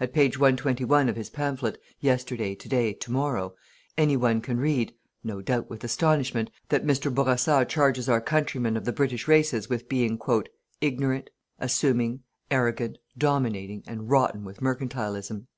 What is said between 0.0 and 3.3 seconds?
At page 121 of his pamphlet: "Yesterday, To day, To